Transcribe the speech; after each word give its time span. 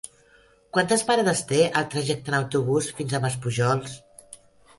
Quantes 0.77 1.03
parades 1.09 1.43
té 1.51 1.59
el 1.81 1.85
trajecte 1.91 2.33
en 2.33 2.39
autobús 2.39 2.89
fins 3.01 3.15
a 3.15 3.21
Maspujols? 3.27 3.97